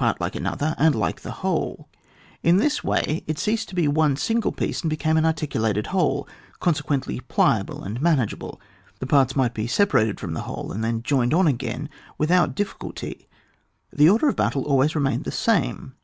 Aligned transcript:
art 0.00 0.20
like 0.20 0.34
another 0.34 0.74
and 0.76 0.94
like 0.94 1.22
the 1.22 1.30
whole, 1.40 1.88
n 2.44 2.58
this 2.58 2.84
way 2.84 3.24
it 3.26 3.38
ceased 3.38 3.70
to 3.70 3.74
be 3.74 3.88
one 3.88 4.16
single 4.16 4.52
piece 4.52 4.82
and 4.82 4.90
became 4.90 5.16
an 5.16 5.24
articulated 5.24 5.86
whole, 5.86 6.28
consequently 6.60 7.20
pliable 7.20 7.82
and 7.82 7.98
manageable: 8.02 8.60
the 8.98 9.06
parts 9.06 9.34
might 9.34 9.54
be 9.54 9.66
separated 9.66 10.20
from 10.20 10.34
the 10.34 10.42
whole 10.42 10.72
and 10.72 10.84
then 10.84 11.02
joined 11.02 11.32
on 11.32 11.46
again 11.46 11.88
without 12.18 12.54
difficulty, 12.54 13.30
the 13.90 14.10
order 14.10 14.28
of 14.28 14.36
battle 14.36 14.64
always 14.64 14.94
re 14.94 15.00
mained 15.00 15.24
the 15.24 15.32
same. 15.32 15.94